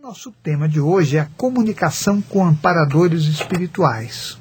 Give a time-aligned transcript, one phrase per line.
[0.00, 4.38] Nosso tema de hoje é a comunicação com amparadores espirituais.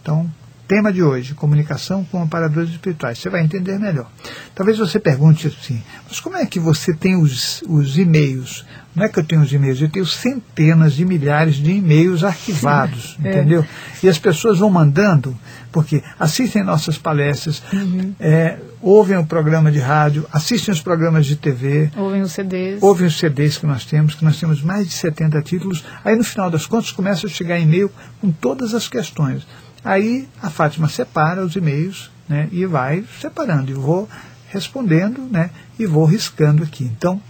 [0.00, 0.30] Então,
[0.72, 3.18] tema de hoje, comunicação com amparadores espirituais.
[3.18, 4.10] Você vai entender melhor.
[4.54, 8.64] Talvez você pergunte assim, mas como é que você tem os, os e-mails?
[8.96, 13.18] Não é que eu tenho os e-mails, eu tenho centenas de milhares de e-mails arquivados,
[13.22, 13.28] é.
[13.28, 13.66] entendeu?
[14.02, 15.38] E as pessoas vão mandando,
[15.70, 18.14] porque assistem nossas palestras, uhum.
[18.18, 21.90] é, ouvem o programa de rádio, assistem os programas de TV.
[21.94, 22.82] Ouvem os CDs.
[22.82, 25.84] Ouvem os CDs que nós temos, que nós temos mais de 70 títulos.
[26.02, 27.90] Aí no final das contas começa a chegar e-mail
[28.22, 29.46] com todas as questões.
[29.84, 33.70] Aí a Fátima separa os e-mails né, e vai separando.
[33.70, 34.08] E vou
[34.48, 36.84] respondendo né, e vou riscando aqui.
[36.84, 37.20] Então,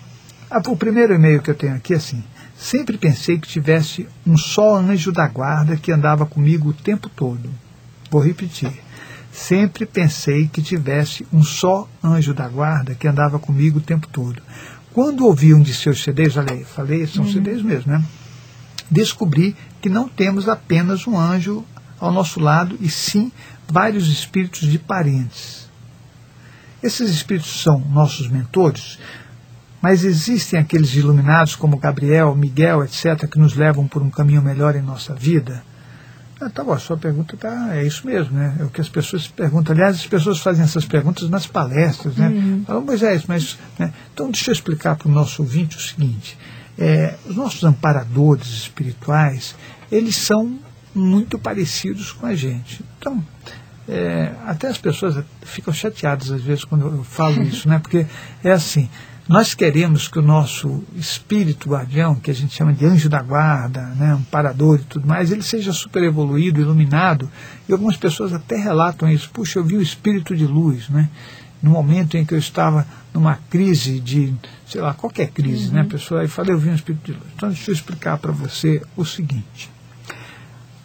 [0.67, 2.23] o primeiro e-mail que eu tenho aqui é assim.
[2.57, 7.51] Sempre pensei que tivesse um só anjo da guarda que andava comigo o tempo todo.
[8.11, 8.73] Vou repetir.
[9.33, 14.43] Sempre pensei que tivesse um só anjo da guarda que andava comigo o tempo todo.
[14.93, 17.33] Quando ouvi um de seus CDs, olha aí, falei, são uhum.
[17.33, 18.05] CDs mesmo, né?
[18.91, 21.65] Descobri que não temos apenas um anjo
[22.05, 23.31] ao nosso lado, e sim
[23.69, 25.71] vários espíritos de parentes.
[26.83, 28.99] Esses espíritos são nossos mentores,
[29.81, 34.75] mas existem aqueles iluminados como Gabriel, Miguel, etc., que nos levam por um caminho melhor
[34.75, 35.63] em nossa vida?
[36.41, 38.57] Ah, tá bom, a sua pergunta tá, é isso mesmo, né?
[38.59, 39.73] É o que as pessoas perguntam.
[39.73, 42.29] Aliás, as pessoas fazem essas perguntas nas palestras, né?
[42.29, 42.65] Uhum.
[42.67, 43.57] Falam, mas é isso, mas.
[43.79, 43.93] Né?
[44.13, 46.37] Então, deixa eu explicar para o nosso ouvinte o seguinte:
[46.77, 49.55] é, os nossos amparadores espirituais,
[49.91, 50.59] eles são
[50.95, 52.85] muito parecidos com a gente.
[52.99, 53.25] Então,
[53.89, 57.79] é, até as pessoas ficam chateadas às vezes quando eu falo isso, né?
[57.79, 58.07] Porque
[58.45, 58.89] é assim,
[59.29, 63.81] nós queremos que o nosso espírito guardião, que a gente chama de anjo da guarda,
[63.97, 67.31] né, amparador e tudo mais, ele seja super evoluído, iluminado.
[67.69, 69.31] E algumas pessoas até relatam isso.
[69.31, 71.09] Puxa, eu vi o espírito de luz, né?
[71.63, 72.85] No momento em que eu estava
[73.15, 74.35] numa crise de,
[74.67, 75.85] sei lá, qualquer crise, né, uhum.
[75.85, 76.23] né, pessoa?
[76.23, 77.31] Aí falei, eu vi um espírito de luz.
[77.37, 79.71] Então, deixa eu explicar para você o seguinte.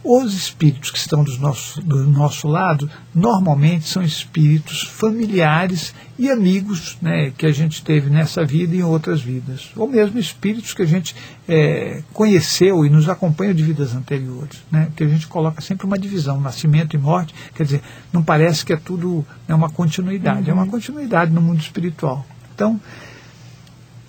[0.09, 6.98] Os espíritos que estão do nosso, do nosso lado normalmente são espíritos familiares e amigos
[7.02, 9.70] né, que a gente teve nessa vida e em outras vidas.
[9.76, 11.14] Ou mesmo espíritos que a gente
[11.45, 14.64] é, conheceu e nos acompanham de vidas anteriores.
[14.71, 17.36] Né, que a gente coloca sempre uma divisão, nascimento e morte.
[17.53, 17.82] Quer dizer,
[18.14, 20.52] não parece que é tudo é uma continuidade, uhum.
[20.52, 20.71] é uma uhum.
[20.71, 22.26] continuidade no mundo espiritual.
[22.55, 22.80] Então,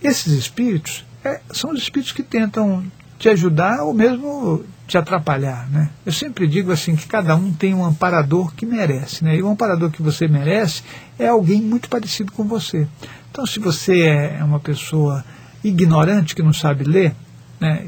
[0.00, 2.84] esses espíritos é, são os espíritos que tentam
[3.18, 5.68] te ajudar ou mesmo te atrapalhar.
[5.70, 5.90] Né?
[6.04, 9.22] Eu sempre digo assim que cada um tem um amparador que merece.
[9.22, 9.36] Né?
[9.36, 10.82] E o amparador que você merece
[11.18, 12.88] é alguém muito parecido com você.
[13.30, 15.24] Então, se você é uma pessoa
[15.62, 17.14] ignorante que não sabe ler,
[17.60, 17.86] né,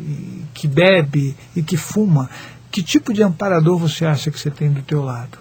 [0.52, 2.28] que bebe e que fuma,
[2.70, 5.38] que tipo de amparador você acha que você tem do teu lado?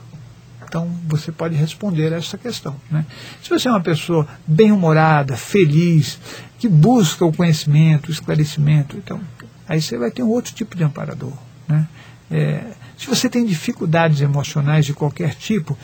[0.63, 2.75] Então você pode responder a essa questão.
[2.91, 3.03] Né?
[3.41, 6.19] Se você é uma pessoa bem-humorada, feliz,
[6.59, 9.19] que busca o conhecimento, o esclarecimento, então
[9.67, 11.33] aí você vai ter um outro tipo de amparador.
[11.69, 11.87] Né?
[12.31, 12.63] É,
[12.97, 15.77] se você tem dificuldades emocionais de qualquer tipo,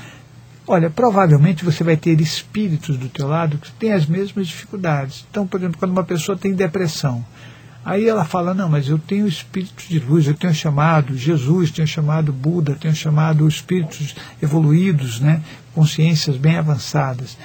[0.67, 5.25] olha, provavelmente você vai ter espíritos do teu lado que têm as mesmas dificuldades.
[5.29, 7.25] Então, por exemplo, quando uma pessoa tem depressão,
[7.85, 11.87] aí ela fala, não, mas eu tenho espíritos de luz, eu tenho chamado Jesus, tenho
[11.87, 15.41] chamado Buda, tenho chamado espíritos evoluídos, né,
[15.73, 17.37] consciências bem avançadas.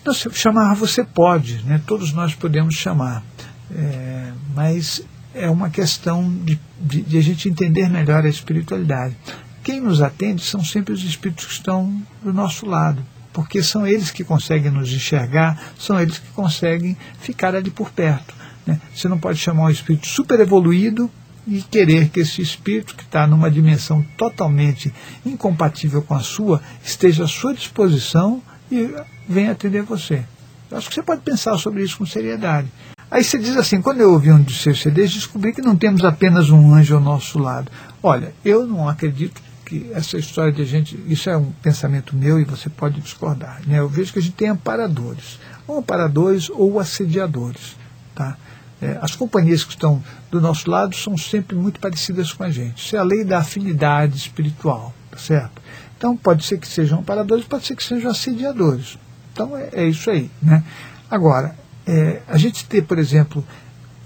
[0.00, 3.22] Então, chamar você pode, né, todos nós podemos chamar,
[3.70, 5.02] é, mas
[5.36, 9.16] é uma questão de, de, de, a gente entender melhor a espiritualidade.
[9.62, 14.10] Quem nos atende são sempre os espíritos que estão do nosso lado, porque são eles
[14.10, 18.34] que conseguem nos enxergar, são eles que conseguem ficar ali por perto.
[18.66, 18.80] Né?
[18.94, 21.10] Você não pode chamar um espírito super evoluído
[21.46, 24.92] e querer que esse espírito, que está numa dimensão totalmente
[25.24, 28.42] incompatível com a sua, esteja à sua disposição
[28.72, 28.90] e
[29.28, 30.24] venha atender você.
[30.70, 32.68] Eu acho que você pode pensar sobre isso com seriedade.
[33.10, 36.04] Aí você diz assim, quando eu ouvi um dos seus CDs, descobri que não temos
[36.04, 37.70] apenas um anjo ao nosso lado.
[38.02, 42.40] Olha, eu não acredito que essa história de a gente, isso é um pensamento meu
[42.40, 43.60] e você pode discordar.
[43.66, 43.78] Né?
[43.78, 47.76] Eu vejo que a gente tem amparadores, ou amparadores ou assediadores.
[48.14, 48.36] Tá?
[48.80, 52.84] É, as companhias que estão do nosso lado são sempre muito parecidas com a gente.
[52.84, 55.62] Isso é a lei da afinidade espiritual, tá certo?
[55.96, 58.98] Então pode ser que sejam amparadores, pode ser que sejam assediadores.
[59.32, 60.30] Então é, é isso aí.
[60.42, 60.62] Né?
[61.10, 63.44] Agora, é, a gente ter, por exemplo,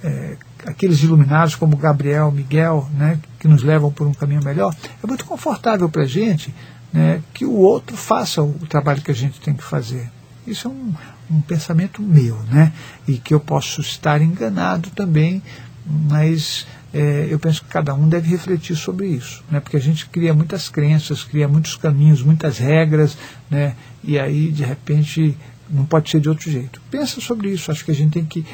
[0.02, 0.36] é,
[0.66, 5.24] aqueles iluminados como Gabriel, Miguel, né, que nos levam por um caminho melhor, é muito
[5.24, 6.54] confortável para a gente
[6.92, 10.10] né, que o outro faça o trabalho que a gente tem que fazer.
[10.46, 10.94] Isso é um,
[11.30, 12.72] um pensamento meu, né,
[13.06, 15.42] e que eu posso estar enganado também,
[15.86, 20.06] mas é, eu penso que cada um deve refletir sobre isso, né, porque a gente
[20.06, 23.16] cria muitas crenças, cria muitos caminhos, muitas regras,
[23.48, 25.36] né, e aí de repente
[25.70, 26.80] não pode ser de outro jeito.
[26.90, 27.70] Pensa sobre isso.
[27.70, 28.44] Acho que a gente tem que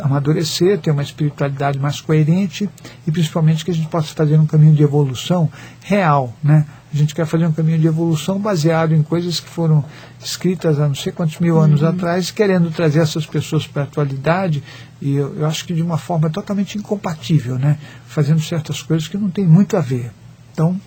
[0.00, 2.68] amadurecer, ter uma espiritualidade mais coerente
[3.06, 5.50] e principalmente que a gente possa fazer um caminho de evolução
[5.82, 6.66] real, né?
[6.92, 9.84] A gente quer fazer um caminho de evolução baseado em coisas que foram
[10.20, 11.88] escritas há não sei quantos mil anos uhum.
[11.88, 14.60] atrás, querendo trazer essas pessoas para a atualidade,
[15.00, 17.78] e eu, eu, acho que de uma forma totalmente incompatível, né?
[18.08, 20.10] fazendo certas coisas que não tem muito a ver.
[20.52, 20.80] Então,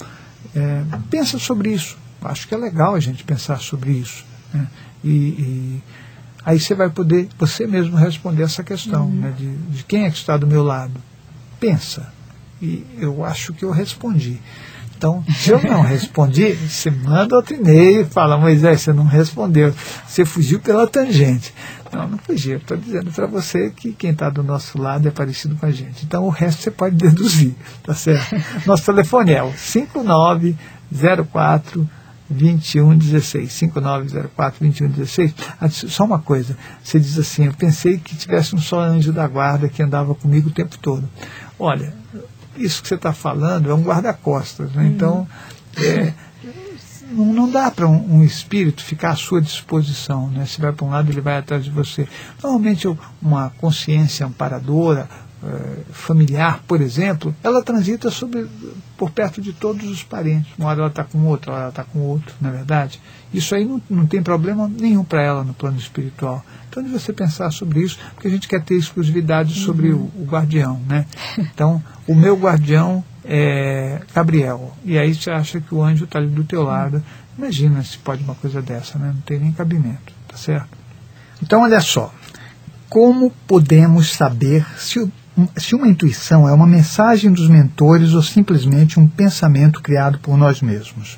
[0.54, 1.98] é, pensa sobre isso.
[2.22, 4.26] Acho que é legal a gente pensar sobre isso.
[4.54, 4.68] Né?
[5.04, 5.84] E, e,
[6.46, 9.22] aí você vai poder você mesmo responder essa questão uhum.
[9.22, 9.34] né?
[9.38, 10.94] de, de quem é que está do meu lado.
[11.60, 12.12] Pensa.
[12.62, 14.40] E eu acho que eu respondi.
[14.98, 19.76] Então, se eu não respondi, você manda outro e-mail e fala, Moisés, você não respondeu,
[20.08, 21.54] você fugiu pela tangente.
[21.92, 25.58] Não, não fugi, estou dizendo para você que quem está do nosso lado é parecido
[25.58, 26.06] com a gente.
[26.06, 27.54] Então, o resto você pode deduzir,
[27.84, 28.34] tá certo?
[28.66, 31.90] Nosso telefone é o 5904
[32.30, 35.34] 2116, 5904 2116.
[35.92, 39.70] Só uma coisa, você diz assim, eu pensei que tivesse um só anjo da guarda
[39.70, 41.08] que andava comigo o tempo todo.
[41.60, 41.94] Olha,
[42.58, 44.72] isso que você está falando é um guarda-costas.
[44.74, 44.88] Né?
[44.88, 45.28] Então,
[45.78, 46.14] é,
[47.12, 50.30] não, não, dá para um, um, espírito ficar à sua disposição.
[50.30, 50.46] Né?
[50.46, 52.08] Se vai para um lado, ele vai atrás de você.
[52.42, 52.88] Normalmente,
[53.22, 55.10] uma consciência amparadora,
[55.92, 58.48] familiar, por exemplo, ela transita sobre,
[58.98, 60.52] por perto de todos os parentes.
[60.58, 63.02] Uma hora ela está com outro, uma hora ela está com outro, na é verdade.
[63.34, 66.44] Isso aí não, não tem problema nenhum para ela no plano espiritual.
[66.70, 70.10] Então, de você pensar sobre isso, porque a gente quer ter exclusividade sobre uhum.
[70.16, 71.06] o, o, guardião, né?
[71.38, 74.76] Então, o meu guardião é Gabriel.
[74.84, 77.04] E aí você acha que o anjo está ali do teu lado.
[77.38, 79.12] Imagina se pode uma coisa dessa, né?
[79.14, 80.70] Não tem nem cabimento, tá certo?
[81.42, 82.14] Então, olha só.
[82.90, 85.12] Como podemos saber se,
[85.58, 90.62] se uma intuição é uma mensagem dos mentores ou simplesmente um pensamento criado por nós
[90.62, 91.18] mesmos?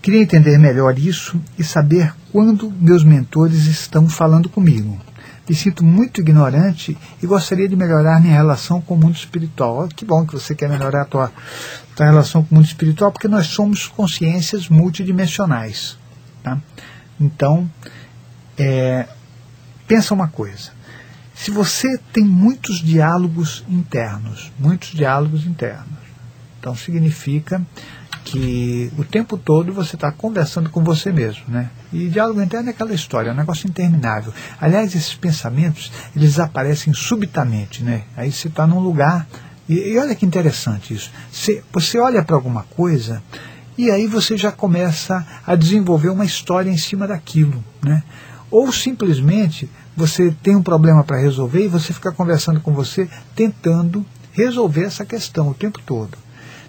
[0.00, 4.98] Queria entender melhor isso e saber quando meus mentores estão falando comigo.
[5.48, 9.88] Me sinto muito ignorante e gostaria de melhorar minha relação com o mundo espiritual.
[9.88, 11.32] Que bom que você quer melhorar a tua,
[11.94, 15.98] tua relação com o mundo espiritual, porque nós somos consciências multidimensionais.
[16.42, 16.58] Tá?
[17.20, 17.70] Então,
[18.56, 19.06] é,
[19.86, 20.70] pensa uma coisa.
[21.42, 25.98] Se você tem muitos diálogos internos, muitos diálogos internos,
[26.60, 27.60] então significa
[28.24, 31.68] que o tempo todo você está conversando com você mesmo, né?
[31.92, 34.32] E diálogo interno é aquela história, é um negócio interminável.
[34.60, 38.04] Aliás, esses pensamentos, eles aparecem subitamente, né?
[38.16, 39.26] Aí você está num lugar,
[39.68, 41.10] e, e, olha que interessante isso.
[41.32, 43.20] Você, você olha para alguma coisa
[43.76, 48.04] e aí você já começa a desenvolver uma história em cima daquilo, né?
[48.48, 54.04] Ou simplesmente você tem um problema para resolver e você fica conversando com você, tentando
[54.32, 56.16] resolver essa questão o tempo todo.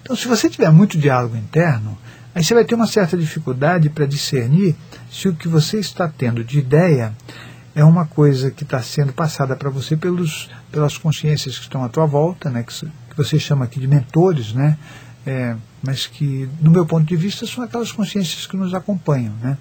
[0.02, 1.98] Então, se você tiver muito diálogo interno,
[2.36, 4.76] aí você vai ter uma certa dificuldade para discernir
[5.10, 7.14] se o que você está tendo de ideia
[7.76, 11.90] é uma coisa que está sendo passada para você pelos, pelas consciências que estão à
[11.90, 14.78] tua volta, né, que, que você chama aqui de mentores, né,
[15.26, 19.34] é, mas que, no meu ponto de vista, são aquelas consciências que nos acompanham.
[19.42, 19.58] Né.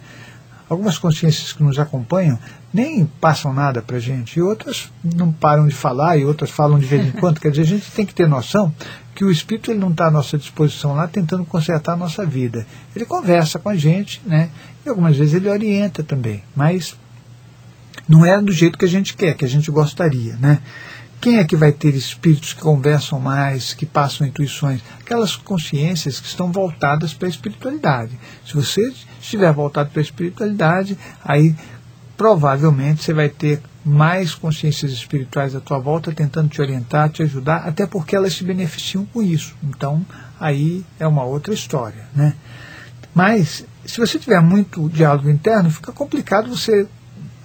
[0.72, 2.38] Algumas consciências que nos acompanham
[2.72, 6.78] nem passam nada para a gente, e outras não param de falar, e outras falam
[6.78, 7.38] de vez em quando.
[7.40, 8.74] Quer dizer, a gente tem que ter noção
[9.14, 12.66] que o Espírito ele não está à nossa disposição lá tentando consertar a nossa vida.
[12.96, 14.48] Ele conversa com a gente, né?
[14.86, 16.96] E algumas vezes ele orienta também, mas
[18.08, 20.62] não é do jeito que a gente quer, que a gente gostaria, né?
[21.22, 24.80] Quem é que vai ter espíritos que conversam mais, que passam intuições?
[24.98, 28.18] Aquelas consciências que estão voltadas para a espiritualidade.
[28.44, 31.54] Se você estiver voltado para a espiritualidade, aí
[32.16, 37.68] provavelmente você vai ter mais consciências espirituais à tua volta tentando te orientar, te ajudar,
[37.68, 39.54] até porque elas se beneficiam com isso.
[39.62, 40.04] Então,
[40.40, 42.34] aí é uma outra história, né?
[43.14, 46.88] Mas, se você tiver muito diálogo interno, fica complicado você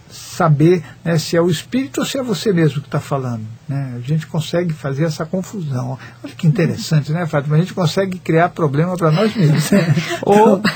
[0.10, 3.46] saber né, se é o espírito ou se é você mesmo que está falando.
[3.68, 3.96] Né?
[3.96, 5.98] A gente consegue fazer essa confusão.
[6.24, 7.56] Olha que interessante, né, Fátima?
[7.56, 9.72] A gente consegue criar problema para nós mesmos.
[9.72, 9.96] Né?
[10.22, 10.62] ou?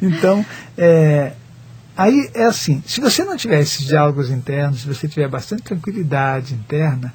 [0.00, 0.44] Então,
[0.76, 1.32] é,
[1.96, 6.52] Aí é assim, se você não tiver esses diálogos internos, se você tiver bastante tranquilidade
[6.52, 7.14] interna,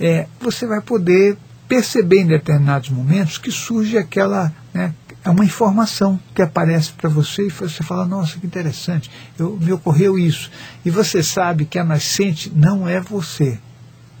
[0.00, 1.36] é, você vai poder
[1.68, 4.92] perceber em determinados momentos que surge aquela, né,
[5.24, 9.72] é uma informação que aparece para você e você fala, nossa, que interessante, eu, me
[9.72, 10.50] ocorreu isso.
[10.84, 13.58] E você sabe que a nascente não é você,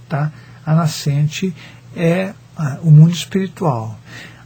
[0.08, 0.32] tá?
[0.64, 1.54] A nascente
[1.96, 3.98] é ah, o mundo espiritual.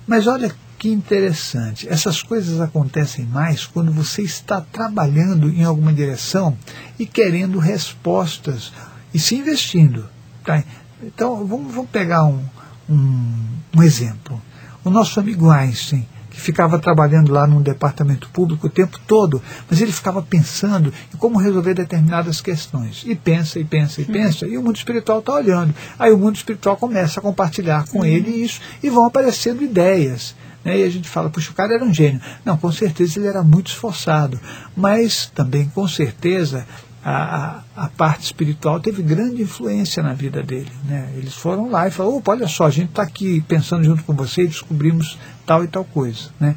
[0.07, 1.89] Mas olha que interessante.
[1.89, 6.57] Essas coisas acontecem mais quando você está trabalhando em alguma direção
[6.99, 8.73] e querendo respostas
[9.13, 10.09] e se investindo.
[10.45, 10.63] Tá?
[11.03, 12.43] Então, vamos, vamos pegar um,
[12.89, 13.35] um,
[13.77, 14.41] um exemplo.
[14.85, 16.07] O nosso amigo Einstein,
[16.37, 21.17] que ficava trabalhando lá num departamento público o tempo todo, mas ele ficava pensando em
[21.17, 23.05] como resolver determinadas questões.
[23.07, 24.13] E pensa, e pensa, e uhum.
[24.13, 25.75] pensa, e o mundo espiritual está olhando.
[25.99, 28.05] Aí o mundo espiritual começa a compartilhar com uhum.
[28.05, 30.37] ele isso, e vão aparecendo ideias.
[30.63, 30.81] Né?
[30.81, 32.21] E a gente fala, puxa, o cara era um gênio.
[32.45, 34.39] Não, com certeza ele era muito esforçado,
[34.77, 36.67] mas também com certeza
[37.09, 40.73] a, a, parte espiritual teve grande influência na vida dele.
[40.85, 41.13] Né?
[41.15, 44.13] Eles foram lá e falaram, opa, olha só, a gente está aqui pensando junto com
[44.13, 46.31] você e descobrimos tal e tal coisa.
[46.41, 46.57] Né?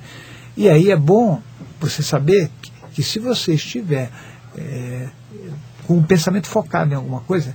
[0.57, 1.39] E aí é bom
[1.79, 4.09] você saber que, que se você estiver
[4.57, 5.09] é,
[5.85, 7.53] com o pensamento focado em alguma coisa,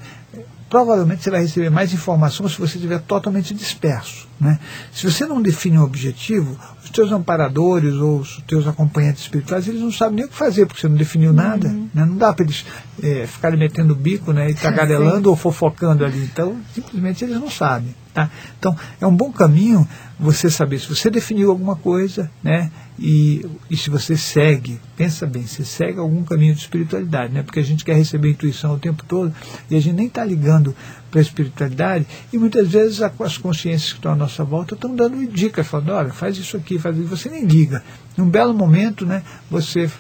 [0.71, 4.29] provavelmente você vai receber mais informação se você estiver totalmente disperso.
[4.39, 4.57] Né?
[4.93, 6.57] Se você não define um objetivo,
[6.95, 10.81] teus amparadores ou os teus acompanhantes espirituais, eles não sabem nem o que fazer, porque
[10.81, 11.37] você não definiu uhum.
[11.37, 11.69] nada.
[11.69, 12.07] Né?
[12.07, 12.65] Não dá para eles
[13.03, 16.23] é, ficarem metendo o bico né, e tagarelando ou fofocando ali.
[16.25, 17.95] Então, simplesmente eles não sabem.
[18.15, 18.31] Tá?
[18.57, 19.87] Então, é um bom caminho
[20.21, 22.71] você saber se você definiu alguma coisa, né?
[22.97, 27.43] E, e se você segue, pensa bem, você segue algum caminho de espiritualidade, né?
[27.43, 29.35] Porque a gente quer receber intuição o tempo todo
[29.69, 30.77] e a gente nem está ligando
[31.11, 35.27] para a espiritualidade e muitas vezes as consciências que estão à nossa volta estão dando
[35.27, 37.83] dicas, falando, olha, faz isso aqui, faz isso, você nem liga.
[38.17, 39.25] Num belo momento, né?
[39.51, 39.91] Você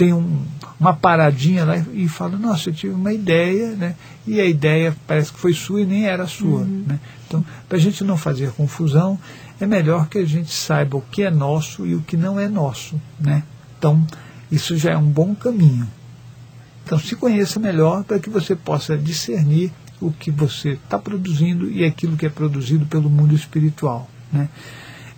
[0.00, 0.46] tem um,
[0.80, 3.94] uma paradinha lá e fala, nossa, eu tive uma ideia, né?
[4.26, 6.84] E a ideia parece que foi sua e nem era sua, uhum.
[6.86, 6.98] né?
[7.28, 9.18] Então, para a gente não fazer confusão,
[9.60, 12.48] é melhor que a gente saiba o que é nosso e o que não é
[12.48, 12.98] nosso.
[13.20, 13.42] Né?
[13.78, 14.02] Então,
[14.50, 15.86] isso já é um bom caminho.
[16.82, 21.84] Então, se conheça melhor para que você possa discernir o que você está produzindo e
[21.84, 24.08] aquilo que é produzido pelo mundo espiritual.
[24.32, 24.48] Né?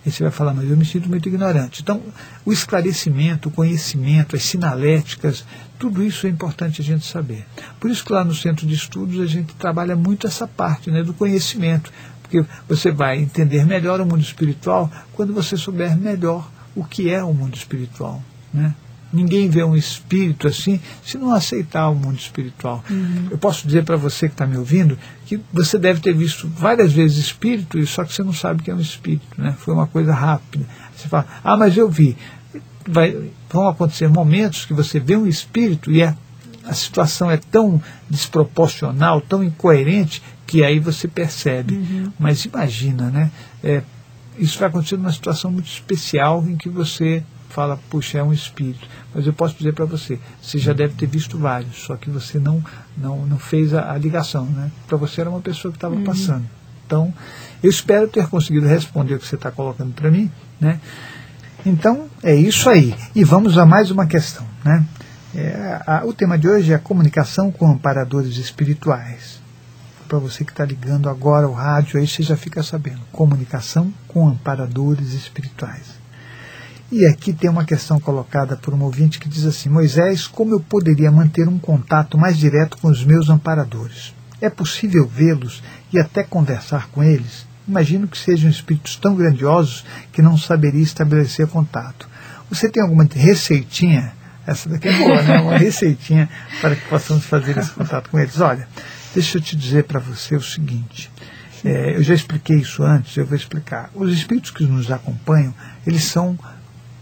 [0.05, 1.81] E você vai falar, mas eu me sinto muito ignorante.
[1.81, 2.01] Então,
[2.45, 5.45] o esclarecimento, o conhecimento, as sinaléticas,
[5.79, 7.45] tudo isso é importante a gente saber.
[7.79, 11.03] Por isso que lá no centro de estudos a gente trabalha muito essa parte né,
[11.03, 11.91] do conhecimento,
[12.21, 17.23] porque você vai entender melhor o mundo espiritual quando você souber melhor o que é
[17.23, 18.21] o mundo espiritual.
[18.53, 18.73] Né?
[19.13, 22.83] Ninguém vê um espírito assim se não aceitar o mundo espiritual.
[22.89, 23.27] Uhum.
[23.29, 26.91] Eu posso dizer para você que está me ouvindo que você deve ter visto várias
[26.91, 29.39] vezes espírito, só que você não sabe que é um espírito.
[29.39, 29.55] Né?
[29.59, 30.65] Foi uma coisa rápida.
[30.95, 32.17] Você fala, ah, mas eu vi.
[32.87, 36.15] Vai, vão acontecer momentos que você vê um espírito e é,
[36.65, 41.75] a situação é tão desproporcional, tão incoerente, que aí você percebe.
[41.75, 42.11] Uhum.
[42.19, 43.31] Mas imagina, né?
[43.63, 43.81] É,
[44.37, 48.87] isso vai acontecer numa situação muito especial em que você fala, puxa, é um espírito.
[49.13, 52.39] Mas eu posso dizer para você, você já deve ter visto vários, só que você
[52.39, 52.63] não,
[52.97, 54.45] não, não fez a, a ligação.
[54.45, 54.71] Né?
[54.87, 56.03] Para você era uma pessoa que estava uhum.
[56.03, 56.45] passando.
[56.85, 57.13] Então,
[57.61, 60.31] eu espero ter conseguido responder o que você está colocando para mim.
[60.59, 60.79] Né?
[61.63, 62.95] Então, é isso aí.
[63.15, 64.45] E vamos a mais uma questão.
[64.65, 64.83] Né?
[65.35, 69.41] É, a, o tema de hoje é a comunicação com amparadores espirituais.
[70.07, 73.01] Para você que está ligando agora o rádio, aí você já fica sabendo.
[73.11, 75.92] Comunicação com amparadores espirituais.
[76.95, 80.59] E aqui tem uma questão colocada por um ouvinte que diz assim: Moisés, como eu
[80.59, 84.13] poderia manter um contato mais direto com os meus amparadores?
[84.39, 87.47] É possível vê-los e até conversar com eles?
[87.67, 92.07] Imagino que sejam espíritos tão grandiosos que não saberia estabelecer contato.
[92.47, 94.13] Você tem alguma receitinha?
[94.45, 95.39] Essa daqui é boa, né?
[95.39, 96.29] Uma receitinha
[96.61, 98.39] para que possamos fazer esse contato com eles.
[98.39, 98.67] Olha,
[99.15, 101.11] deixa eu te dizer para você o seguinte.
[101.65, 103.89] É, eu já expliquei isso antes, eu vou explicar.
[103.95, 105.55] Os espíritos que nos acompanham,
[105.87, 106.37] eles são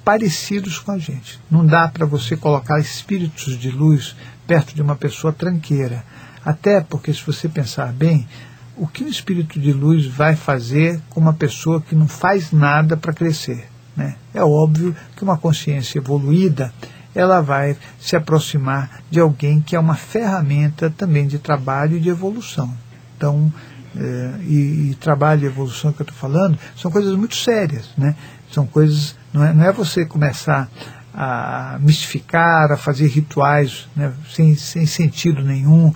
[0.04, 1.40] parecidos com a gente.
[1.50, 4.16] Não dá para você colocar espíritos de luz
[4.48, 6.04] perto de uma pessoa tranqueira.
[6.44, 8.28] Até porque, se você pensar bem,
[8.76, 12.98] o que um espírito de luz vai fazer com uma pessoa que não faz nada
[12.98, 13.70] para crescer?
[13.96, 14.16] Né?
[14.34, 16.74] É óbvio que uma consciência evoluída
[17.14, 22.10] ela vai se aproximar de alguém que é uma ferramenta também de trabalho e de
[22.10, 22.74] evolução.
[23.18, 23.54] Então,
[23.96, 28.16] é, e, e, trabalho e evolução que eu estou falando são coisas muito sérias, né?
[28.52, 30.70] São coisas não é, não é você começar
[31.14, 35.94] a mistificar, a fazer rituais né, sem, sem sentido nenhum,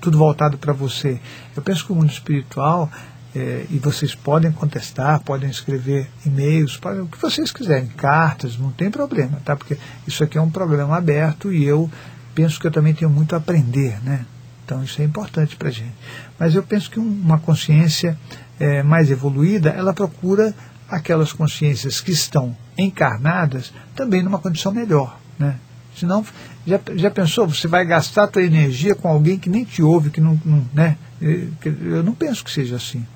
[0.00, 1.20] tudo voltado para você.
[1.56, 2.90] Eu penso que o mundo espiritual,
[3.34, 8.70] é, e vocês podem contestar, podem escrever e-mails, podem, o que vocês quiserem, cartas, não
[8.70, 9.56] tem problema, tá?
[9.56, 11.90] Porque isso aqui é um programa aberto e eu
[12.34, 14.24] penso que eu também tenho muito a aprender, né?
[14.64, 15.94] Então isso é importante para a gente.
[16.38, 18.18] Mas eu penso que uma consciência
[18.58, 20.54] é, mais evoluída, ela procura
[20.88, 25.18] aquelas consciências que estão encarnadas também numa condição melhor.
[25.38, 25.56] Né?
[25.96, 26.24] Senão,
[26.66, 30.20] já, já pensou, você vai gastar a energia com alguém que nem te ouve, que
[30.20, 30.40] não.
[30.44, 30.96] não né?
[31.20, 33.06] Eu não penso que seja assim.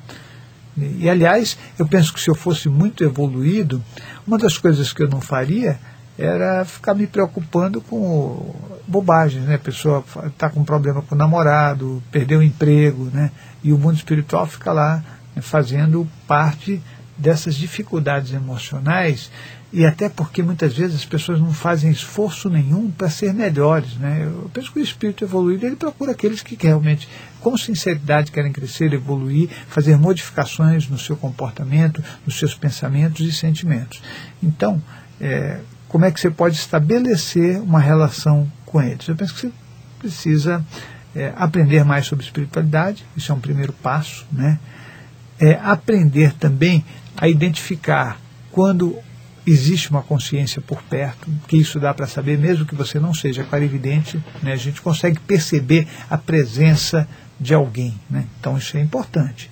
[0.76, 3.82] E, aliás, eu penso que se eu fosse muito evoluído,
[4.26, 5.78] uma das coisas que eu não faria
[6.16, 8.54] era ficar me preocupando com
[8.86, 9.56] bobagens, né?
[9.56, 13.30] A pessoa está com problema com o namorado, perdeu o emprego, né?
[13.62, 15.02] E o mundo espiritual fica lá
[15.34, 16.80] né, fazendo parte
[17.18, 19.30] dessas dificuldades emocionais
[19.70, 23.96] e até porque muitas vezes as pessoas não fazem esforço nenhum para ser melhores.
[23.96, 24.22] Né?
[24.24, 27.06] Eu penso que o espírito evoluído ele procura aqueles que realmente,
[27.40, 34.00] com sinceridade, querem crescer, evoluir, fazer modificações no seu comportamento, nos seus pensamentos e sentimentos.
[34.42, 34.82] Então,
[35.20, 39.06] é, como é que você pode estabelecer uma relação com eles?
[39.06, 39.52] Eu penso que você
[39.98, 40.64] precisa
[41.14, 44.58] é, aprender mais sobre espiritualidade, isso é um primeiro passo, né?
[45.40, 46.84] É, aprender também
[47.16, 48.98] a identificar quando
[49.46, 53.44] existe uma consciência por perto, que isso dá para saber, mesmo que você não seja
[53.44, 57.08] clarividente, né, a gente consegue perceber a presença
[57.40, 57.98] de alguém.
[58.10, 58.26] Né?
[58.38, 59.50] Então isso é importante.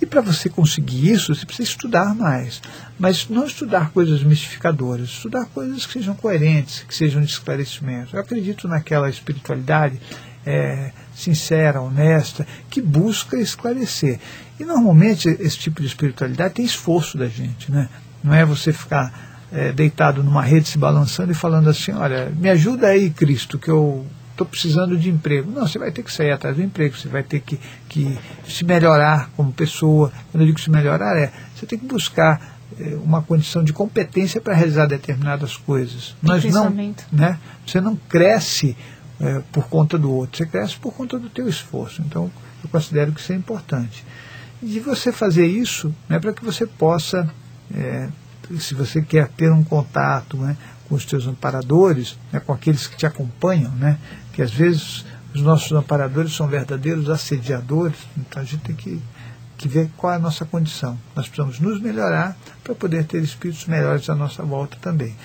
[0.00, 2.60] E para você conseguir isso, você precisa estudar mais.
[2.98, 8.16] Mas não estudar coisas mistificadoras, estudar coisas que sejam coerentes, que sejam de esclarecimento.
[8.16, 10.00] Eu acredito naquela espiritualidade
[10.44, 14.18] é, sincera, honesta, que busca esclarecer.
[14.62, 17.88] E normalmente esse tipo de espiritualidade tem esforço da gente, né?
[18.22, 19.12] Não é você ficar
[19.50, 23.68] é, deitado numa rede se balançando e falando assim, olha, me ajuda aí, Cristo, que
[23.68, 25.50] eu estou precisando de emprego.
[25.50, 28.16] Não, você vai ter que sair atrás do emprego, você vai ter que, que
[28.46, 30.12] se melhorar como pessoa.
[30.30, 34.40] Quando eu digo se melhorar, é você tem que buscar é, uma condição de competência
[34.40, 36.14] para realizar determinadas coisas.
[36.22, 36.70] Nós não,
[37.10, 38.76] né, você não cresce
[39.20, 42.00] é, por conta do outro, você cresce por conta do teu esforço.
[42.00, 42.30] Então,
[42.62, 44.04] eu considero que isso é importante.
[44.62, 47.28] E você fazer isso né, para que você possa
[47.74, 48.08] é,
[48.58, 50.56] se você quer ter um contato né,
[50.88, 53.98] com os teus amparadores, né, com aqueles que te acompanham, né,
[54.32, 55.04] que às vezes
[55.34, 59.00] os nossos amparadores são verdadeiros assediadores, então a gente tem que,
[59.56, 60.98] que ver qual é a nossa condição.
[61.16, 65.16] Nós precisamos nos melhorar para poder ter espíritos melhores à nossa volta também.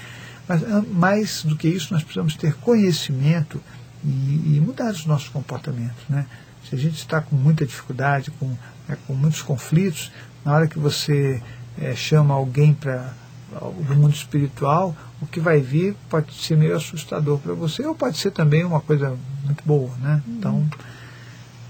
[0.48, 3.62] Mas mais do que isso, nós precisamos ter conhecimento
[4.04, 6.04] e, e mudar os nossos comportamentos.
[6.08, 6.26] Né?
[6.70, 8.56] Se a gente está com muita dificuldade, com,
[8.88, 10.12] né, com muitos conflitos,
[10.44, 11.42] na hora que você
[11.80, 13.14] é, chama alguém para
[13.50, 18.18] do mundo espiritual, o que vai vir pode ser meio assustador para você, ou pode
[18.18, 19.90] ser também uma coisa muito boa.
[19.98, 20.22] Né?
[20.28, 20.34] Uhum.
[20.36, 20.70] Então,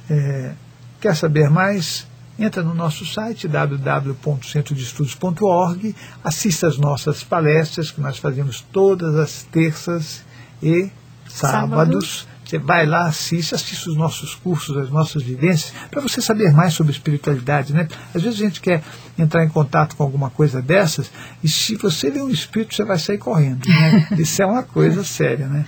[0.10, 0.54] é,
[1.00, 2.06] quer saber mais?
[2.40, 10.24] Entra no nosso site www.centrodeestudos.org, assista as nossas palestras que nós fazemos todas as terças
[10.62, 10.92] e
[11.27, 12.20] sábados.
[12.20, 16.51] Sábado você vai lá, assiste, assiste os nossos cursos, as nossas vivências, para você saber
[16.53, 17.74] mais sobre espiritualidade.
[17.74, 17.88] Né?
[18.14, 18.81] Às vezes a gente quer
[19.18, 21.12] entrar em contato com alguma coisa dessas,
[21.44, 23.68] e se você vê um espírito, você vai sair correndo.
[23.68, 24.07] Né?
[24.18, 25.48] Isso é uma coisa séria.
[25.48, 25.66] Né?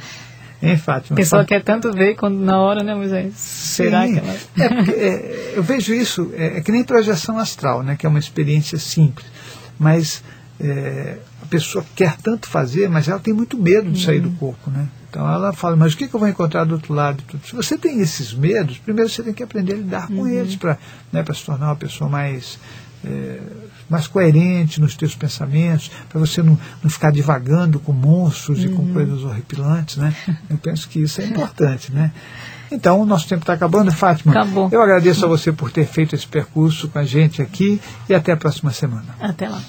[0.62, 1.15] Hein, Fátima?
[1.15, 3.34] A pessoa quer tanto ver quando na hora, né, Moisés?
[3.36, 4.34] Será que ela...
[4.58, 8.10] é, porque, é, eu vejo isso, é, é, que nem projeção astral, né, que é
[8.10, 9.26] uma experiência simples.
[9.80, 10.22] Mas
[10.60, 14.36] é, a pessoa quer tanto fazer, mas ela tem muito medo de sair do uhum.
[14.36, 14.88] corpo, né?
[15.10, 17.24] Então ela fala, mas o que, que eu vou encontrar do outro lado?
[17.43, 20.28] Se você tem esses medos, primeiro você tem que aprender a lidar com uhum.
[20.28, 20.78] eles para
[21.12, 22.60] né, se tornar uma pessoa mais,
[23.04, 23.39] é,
[23.89, 28.65] mais coerente nos teus pensamentos, para você não, não ficar divagando com monstros uhum.
[28.65, 28.93] e com uhum.
[28.93, 29.98] coisas horripilantes.
[29.98, 30.13] Né?
[30.48, 31.91] Eu penso que isso é importante.
[31.91, 32.12] Né?
[32.72, 34.32] Então, o nosso tempo está acabando, Fátima.
[34.32, 34.69] Acabou.
[34.72, 38.32] Eu agradeço a você por ter feito esse percurso com a gente aqui e até
[38.32, 39.15] a próxima semana.
[39.19, 39.60] Até lá.